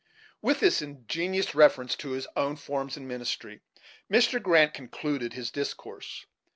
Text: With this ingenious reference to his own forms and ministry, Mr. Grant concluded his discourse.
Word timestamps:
With 0.41 0.61
this 0.61 0.81
ingenious 0.81 1.53
reference 1.53 1.95
to 1.97 2.13
his 2.13 2.25
own 2.35 2.55
forms 2.55 2.97
and 2.97 3.07
ministry, 3.07 3.61
Mr. 4.11 4.41
Grant 4.41 4.73
concluded 4.73 5.33
his 5.33 5.51
discourse. 5.51 6.25